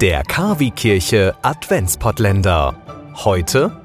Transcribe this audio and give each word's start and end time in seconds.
Der 0.00 0.22
Kavi-Kirche 0.22 1.34
Adventspottländer. 1.42 2.74
Heute 3.16 3.82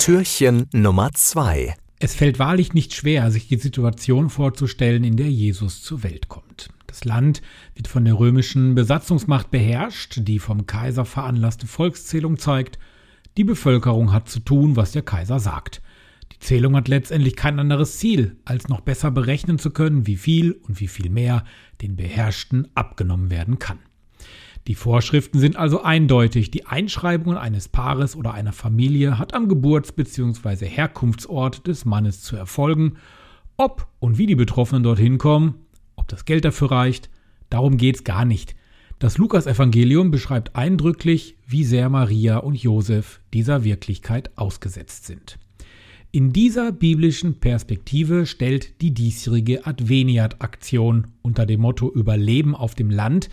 Türchen 0.00 0.66
Nummer 0.72 1.12
2. 1.12 1.76
Es 2.00 2.16
fällt 2.16 2.40
wahrlich 2.40 2.74
nicht 2.74 2.92
schwer, 2.92 3.30
sich 3.30 3.46
die 3.46 3.58
Situation 3.58 4.30
vorzustellen, 4.30 5.04
in 5.04 5.16
der 5.16 5.30
Jesus 5.30 5.84
zur 5.84 6.02
Welt 6.02 6.28
kommt. 6.28 6.70
Das 6.88 7.04
Land 7.04 7.40
wird 7.76 7.86
von 7.86 8.04
der 8.04 8.18
römischen 8.18 8.74
Besatzungsmacht 8.74 9.52
beherrscht, 9.52 10.18
die 10.22 10.40
vom 10.40 10.66
Kaiser 10.66 11.04
veranlasste 11.04 11.68
Volkszählung 11.68 12.36
zeigt, 12.36 12.80
die 13.36 13.44
Bevölkerung 13.44 14.12
hat 14.12 14.28
zu 14.28 14.40
tun, 14.40 14.74
was 14.74 14.90
der 14.90 15.02
Kaiser 15.02 15.38
sagt. 15.38 15.82
Die 16.32 16.40
Zählung 16.40 16.74
hat 16.74 16.88
letztendlich 16.88 17.36
kein 17.36 17.60
anderes 17.60 17.98
Ziel, 17.98 18.38
als 18.44 18.66
noch 18.66 18.80
besser 18.80 19.12
berechnen 19.12 19.60
zu 19.60 19.70
können, 19.70 20.08
wie 20.08 20.16
viel 20.16 20.50
und 20.66 20.80
wie 20.80 20.88
viel 20.88 21.10
mehr 21.10 21.44
den 21.80 21.94
Beherrschten 21.94 22.66
abgenommen 22.74 23.30
werden 23.30 23.60
kann. 23.60 23.78
Die 24.68 24.74
Vorschriften 24.76 25.40
sind 25.40 25.56
also 25.56 25.82
eindeutig. 25.82 26.50
Die 26.50 26.66
Einschreibung 26.66 27.36
eines 27.36 27.68
Paares 27.68 28.14
oder 28.14 28.32
einer 28.32 28.52
Familie 28.52 29.18
hat 29.18 29.34
am 29.34 29.48
Geburts- 29.48 29.92
bzw. 29.92 30.66
Herkunftsort 30.66 31.66
des 31.66 31.84
Mannes 31.84 32.22
zu 32.22 32.36
erfolgen. 32.36 32.94
Ob 33.56 33.88
und 33.98 34.18
wie 34.18 34.26
die 34.26 34.36
Betroffenen 34.36 34.84
dorthin 34.84 35.18
kommen, 35.18 35.54
ob 35.96 36.08
das 36.08 36.24
Geld 36.24 36.44
dafür 36.44 36.70
reicht, 36.70 37.10
darum 37.50 37.76
geht's 37.76 38.04
gar 38.04 38.24
nicht. 38.24 38.54
Das 39.00 39.18
Lukasevangelium 39.18 40.12
beschreibt 40.12 40.54
eindrücklich, 40.54 41.36
wie 41.44 41.64
sehr 41.64 41.88
Maria 41.88 42.38
und 42.38 42.54
Josef 42.54 43.20
dieser 43.34 43.64
Wirklichkeit 43.64 44.30
ausgesetzt 44.38 45.06
sind. 45.06 45.40
In 46.12 46.32
dieser 46.32 46.70
biblischen 46.70 47.40
Perspektive 47.40 48.26
stellt 48.26 48.80
die 48.80 48.94
diesjährige 48.94 49.66
Adveniat-Aktion 49.66 51.08
unter 51.22 51.46
dem 51.46 51.62
Motto 51.62 51.90
Überleben 51.90 52.54
auf 52.54 52.76
dem 52.76 52.90
Land 52.90 53.28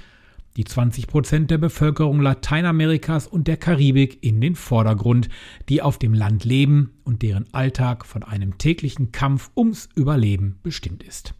die 0.57 0.63
20 0.63 1.07
Prozent 1.07 1.51
der 1.51 1.57
Bevölkerung 1.57 2.21
Lateinamerikas 2.21 3.27
und 3.27 3.47
der 3.47 3.57
Karibik 3.57 4.23
in 4.23 4.41
den 4.41 4.55
Vordergrund, 4.55 5.29
die 5.69 5.81
auf 5.81 5.97
dem 5.97 6.13
Land 6.13 6.43
leben 6.43 6.93
und 7.03 7.21
deren 7.21 7.45
Alltag 7.53 8.05
von 8.05 8.23
einem 8.23 8.57
täglichen 8.57 9.11
Kampf 9.11 9.51
ums 9.55 9.89
Überleben 9.95 10.59
bestimmt 10.63 11.03
ist. 11.03 11.33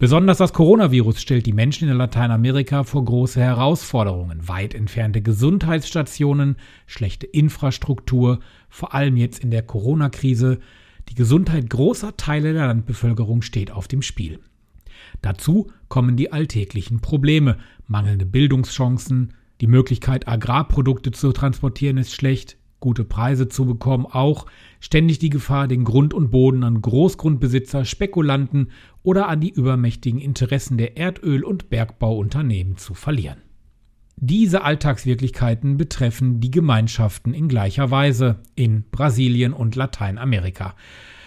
Besonders 0.00 0.38
das 0.38 0.52
Coronavirus 0.52 1.20
stellt 1.20 1.44
die 1.46 1.52
Menschen 1.52 1.88
in 1.88 1.96
Lateinamerika 1.96 2.84
vor 2.84 3.04
große 3.04 3.40
Herausforderungen. 3.40 4.46
Weit 4.46 4.72
entfernte 4.72 5.22
Gesundheitsstationen, 5.22 6.54
schlechte 6.86 7.26
Infrastruktur, 7.26 8.38
vor 8.68 8.94
allem 8.94 9.16
jetzt 9.16 9.42
in 9.42 9.50
der 9.50 9.62
Corona-Krise. 9.62 10.60
Die 11.08 11.16
Gesundheit 11.16 11.68
großer 11.68 12.16
Teile 12.16 12.52
der 12.52 12.68
Landbevölkerung 12.68 13.42
steht 13.42 13.72
auf 13.72 13.88
dem 13.88 14.02
Spiel. 14.02 14.38
Dazu 15.22 15.70
kommen 15.88 16.16
die 16.16 16.32
alltäglichen 16.32 17.00
Probleme. 17.00 17.58
Mangelnde 17.86 18.26
Bildungschancen, 18.26 19.34
die 19.60 19.66
Möglichkeit, 19.66 20.28
Agrarprodukte 20.28 21.10
zu 21.10 21.32
transportieren, 21.32 21.96
ist 21.96 22.14
schlecht, 22.14 22.56
gute 22.80 23.04
Preise 23.04 23.48
zu 23.48 23.66
bekommen 23.66 24.06
auch, 24.06 24.46
ständig 24.80 25.18
die 25.18 25.30
Gefahr, 25.30 25.68
den 25.68 25.84
Grund 25.84 26.14
und 26.14 26.30
Boden 26.30 26.62
an 26.62 26.80
Großgrundbesitzer, 26.80 27.84
Spekulanten 27.84 28.70
oder 29.02 29.28
an 29.28 29.40
die 29.40 29.50
übermächtigen 29.50 30.20
Interessen 30.20 30.78
der 30.78 30.96
Erdöl- 30.96 31.42
und 31.42 31.70
Bergbauunternehmen 31.70 32.76
zu 32.76 32.94
verlieren. 32.94 33.42
Diese 34.20 34.62
Alltagswirklichkeiten 34.62 35.76
betreffen 35.76 36.40
die 36.40 36.50
Gemeinschaften 36.50 37.34
in 37.34 37.48
gleicher 37.48 37.90
Weise 37.92 38.40
in 38.56 38.84
Brasilien 38.90 39.52
und 39.52 39.76
Lateinamerika, 39.76 40.74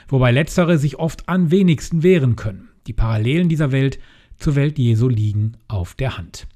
wobei 0.10 0.32
letztere 0.32 0.78
sich 0.78 1.00
oft 1.00 1.30
am 1.30 1.52
wenigsten 1.52 2.04
wehren 2.04 2.36
können. 2.36 2.71
Die 2.88 2.94
Parallelen 2.94 3.50
dieser 3.50 3.72
Welt 3.72 4.00
zur 4.38 4.56
Welt 4.56 4.78
Jesu 4.78 5.08
liegen 5.08 5.54
auf 5.68 5.94
der 5.94 6.18
Hand. 6.18 6.48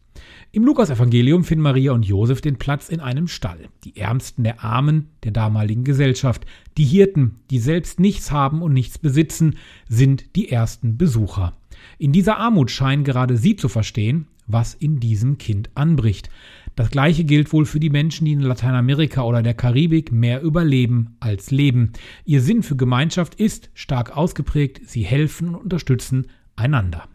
Im 0.52 0.64
Lukasevangelium 0.64 1.44
finden 1.44 1.64
Maria 1.64 1.92
und 1.92 2.06
Josef 2.06 2.42
den 2.42 2.58
Platz 2.58 2.90
in 2.90 3.00
einem 3.00 3.28
Stall. 3.28 3.68
Die 3.84 3.98
Ärmsten 3.98 4.44
der 4.44 4.64
Armen 4.64 5.10
der 5.24 5.32
damaligen 5.32 5.84
Gesellschaft, 5.84 6.46
die 6.78 6.86
Hirten, 6.86 7.36
die 7.50 7.60
selbst 7.60 8.00
nichts 8.00 8.32
haben 8.32 8.62
und 8.62 8.74
nichts 8.74 8.98
besitzen, 8.98 9.58
sind 9.90 10.36
die 10.36 10.50
ersten 10.50 10.98
Besucher. 10.98 11.54
In 11.98 12.14
dieser 12.14 12.38
Armut 12.38 12.72
scheinen 12.72 13.04
gerade 13.04 13.38
sie 13.38 13.56
zu 13.56 13.68
verstehen, 13.68 14.28
was 14.48 14.74
in 14.74 15.00
diesem 15.00 15.38
Kind 15.38 15.70
anbricht. 15.76 16.30
Das 16.76 16.90
gleiche 16.90 17.24
gilt 17.24 17.54
wohl 17.54 17.66
für 17.66 17.80
die 17.80 17.90
Menschen, 17.90 18.26
die 18.26 18.34
in 18.34 18.42
Lateinamerika 18.42 19.24
oder 19.24 19.42
der 19.42 19.54
Karibik 19.54 20.12
mehr 20.12 20.42
überleben 20.42 21.16
als 21.22 21.50
leben. 21.52 21.94
Ihr 22.26 22.42
Sinn 22.42 22.64
für 22.64 22.76
Gemeinschaft 22.76 23.36
ist 23.36 23.70
stark 23.74 24.16
ausgeprägt, 24.16 24.82
sie 24.86 25.04
helfen 25.04 25.50
und 25.50 25.56
unterstützen 25.56 26.28
einander. 26.58 27.08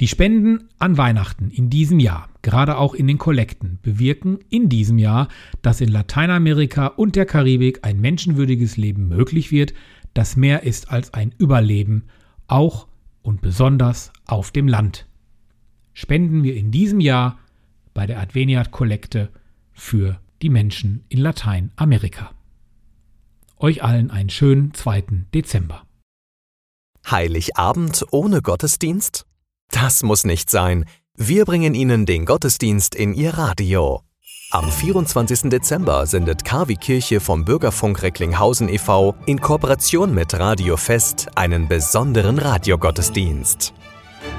Die 0.00 0.08
Spenden 0.08 0.68
an 0.78 0.96
Weihnachten 0.96 1.50
in 1.50 1.70
diesem 1.70 1.98
Jahr, 1.98 2.28
gerade 2.42 2.78
auch 2.78 2.94
in 2.94 3.08
den 3.08 3.18
Kollekten, 3.18 3.78
bewirken 3.82 4.38
in 4.48 4.68
diesem 4.68 4.98
Jahr, 4.98 5.28
dass 5.62 5.80
in 5.80 5.88
Lateinamerika 5.88 6.86
und 6.86 7.16
der 7.16 7.26
Karibik 7.26 7.80
ein 7.82 8.00
menschenwürdiges 8.00 8.76
Leben 8.76 9.08
möglich 9.08 9.50
wird, 9.50 9.74
das 10.14 10.36
mehr 10.36 10.62
ist 10.62 10.90
als 10.90 11.14
ein 11.14 11.34
Überleben, 11.38 12.04
auch 12.46 12.86
und 13.22 13.40
besonders 13.40 14.12
auf 14.26 14.52
dem 14.52 14.68
Land. 14.68 15.06
Spenden 15.94 16.44
wir 16.44 16.54
in 16.54 16.70
diesem 16.70 17.00
Jahr 17.00 17.38
bei 17.98 18.06
der 18.06 18.20
Adveniat-Kollekte 18.20 19.28
für 19.72 20.20
die 20.40 20.50
Menschen 20.50 21.04
in 21.08 21.18
Lateinamerika. 21.18 22.30
Euch 23.56 23.82
allen 23.82 24.12
einen 24.12 24.30
schönen 24.30 24.72
2. 24.72 25.02
Dezember. 25.34 25.82
Heiligabend 27.10 28.06
ohne 28.12 28.40
Gottesdienst? 28.40 29.26
Das 29.72 30.04
muss 30.04 30.22
nicht 30.22 30.48
sein. 30.48 30.84
Wir 31.16 31.44
bringen 31.44 31.74
Ihnen 31.74 32.06
den 32.06 32.24
Gottesdienst 32.24 32.94
in 32.94 33.14
Ihr 33.14 33.34
Radio. 33.34 34.02
Am 34.52 34.70
24. 34.70 35.50
Dezember 35.50 36.06
sendet 36.06 36.44
KW 36.44 36.76
Kirche 36.76 37.18
vom 37.18 37.44
Bürgerfunk 37.44 38.00
Recklinghausen 38.02 38.68
e.V. 38.68 39.16
in 39.26 39.40
Kooperation 39.40 40.14
mit 40.14 40.34
Radio 40.34 40.76
Fest 40.76 41.26
einen 41.34 41.66
besonderen 41.66 42.38
Radiogottesdienst. 42.38 43.74